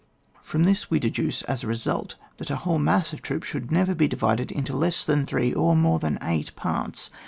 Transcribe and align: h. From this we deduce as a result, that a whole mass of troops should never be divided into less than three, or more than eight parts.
h. 0.33 0.39
From 0.41 0.63
this 0.63 0.89
we 0.89 0.97
deduce 0.97 1.43
as 1.43 1.63
a 1.63 1.67
result, 1.67 2.15
that 2.37 2.49
a 2.49 2.55
whole 2.55 2.79
mass 2.79 3.13
of 3.13 3.21
troops 3.21 3.45
should 3.47 3.69
never 3.71 3.93
be 3.93 4.07
divided 4.07 4.51
into 4.51 4.75
less 4.75 5.05
than 5.05 5.27
three, 5.27 5.53
or 5.53 5.75
more 5.75 5.99
than 5.99 6.17
eight 6.23 6.55
parts. 6.55 7.11